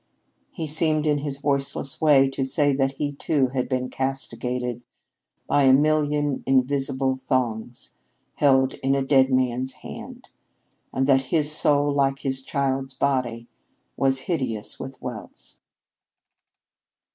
[0.49, 4.81] He seemed in his voiceless way to say that he, too, had been castigated
[5.45, 7.93] by a million invisible thongs
[8.37, 10.23] held in dead men's hands,
[10.91, 13.47] and that his soul, like his child's body,
[13.95, 15.59] was hideous with welts.